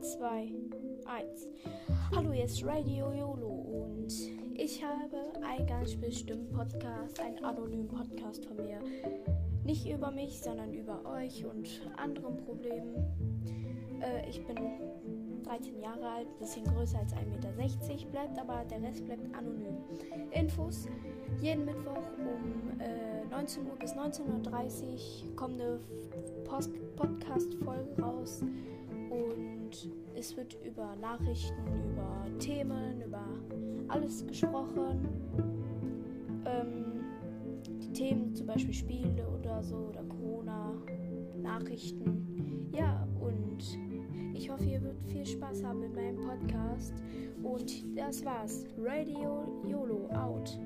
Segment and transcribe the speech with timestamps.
[0.00, 0.52] 2,
[1.06, 1.48] 1.
[2.14, 4.12] Hallo, hier ist Radio YOLO und
[4.54, 8.78] ich habe einen ganz bestimmten Podcast, einen anonymen Podcast von mir.
[9.64, 12.94] Nicht über mich, sondern über euch und anderen Problemen.
[14.00, 14.58] Äh, ich bin
[15.42, 19.78] 13 Jahre alt, bisschen größer als 1,60 Meter, bleibt aber der Rest bleibt anonym.
[20.30, 20.86] Infos
[21.40, 23.13] jeden Mittwoch um äh,
[23.44, 25.78] 19 Uhr bis 19.30 Uhr kommt eine
[26.96, 28.40] Podcast-Folge raus
[29.10, 29.70] und
[30.14, 33.22] es wird über Nachrichten, über Themen, über
[33.88, 35.06] alles gesprochen.
[36.46, 37.04] Ähm,
[37.82, 40.72] die Themen zum Beispiel Spiele oder so oder Corona,
[41.36, 42.70] Nachrichten.
[42.72, 43.78] Ja, und
[44.32, 46.94] ich hoffe, ihr wird viel Spaß haben mit meinem Podcast.
[47.42, 48.64] Und das war's.
[48.78, 50.58] Radio YOLO out.